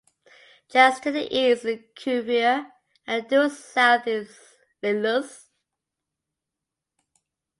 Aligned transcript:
Just 0.67 1.03
to 1.03 1.11
the 1.11 1.25
east 1.31 1.63
is 1.63 1.83
Cuvier, 1.93 2.71
and 3.05 3.29
due 3.29 3.47
south 3.49 4.07
is 4.07 4.35
Lilius. 4.81 5.49